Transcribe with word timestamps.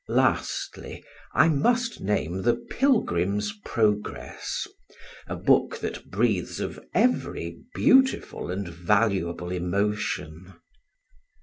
Lastly, 0.09 1.03
I 1.35 1.47
must 1.49 2.01
name 2.01 2.41
the 2.41 2.55
Pilgrim's 2.55 3.53
Progress, 3.63 4.65
a 5.27 5.35
book 5.35 5.77
that 5.81 6.09
breathes 6.09 6.59
of 6.59 6.79
every 6.95 7.59
beautiful 7.75 8.49
and 8.49 8.67
valuable 8.67 9.51
emotion. 9.51 10.55